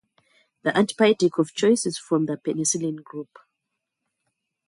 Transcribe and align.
The 0.63 0.71
antibiotic 0.71 1.37
of 1.39 1.53
choice 1.53 1.85
is 1.85 1.99
from 1.99 2.25
the 2.25 2.35
penicillin 2.35 3.03
group. 3.03 3.37